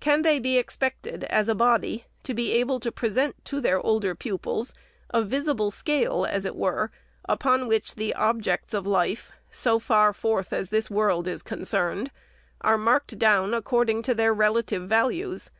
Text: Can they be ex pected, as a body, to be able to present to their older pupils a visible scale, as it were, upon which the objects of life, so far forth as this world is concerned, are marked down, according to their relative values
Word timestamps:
Can 0.00 0.20
they 0.20 0.38
be 0.38 0.58
ex 0.58 0.76
pected, 0.76 1.22
as 1.30 1.48
a 1.48 1.54
body, 1.54 2.04
to 2.24 2.34
be 2.34 2.52
able 2.52 2.78
to 2.78 2.92
present 2.92 3.42
to 3.46 3.58
their 3.58 3.80
older 3.80 4.14
pupils 4.14 4.74
a 5.08 5.22
visible 5.22 5.70
scale, 5.70 6.26
as 6.28 6.44
it 6.44 6.54
were, 6.56 6.90
upon 7.24 7.66
which 7.66 7.94
the 7.94 8.12
objects 8.12 8.74
of 8.74 8.86
life, 8.86 9.32
so 9.48 9.78
far 9.78 10.12
forth 10.12 10.52
as 10.52 10.68
this 10.68 10.90
world 10.90 11.26
is 11.26 11.40
concerned, 11.40 12.10
are 12.60 12.76
marked 12.76 13.18
down, 13.18 13.54
according 13.54 14.02
to 14.02 14.12
their 14.14 14.34
relative 14.34 14.82
values 14.86 15.50